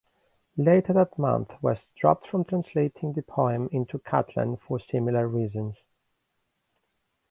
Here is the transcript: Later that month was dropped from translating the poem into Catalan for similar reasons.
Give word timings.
Later 0.57 0.93
that 0.93 1.19
month 1.19 1.61
was 1.61 1.91
dropped 1.95 2.25
from 2.25 2.43
translating 2.43 3.13
the 3.13 3.21
poem 3.21 3.69
into 3.71 3.99
Catalan 3.99 4.57
for 4.57 4.79
similar 4.79 5.27
reasons. 5.27 5.85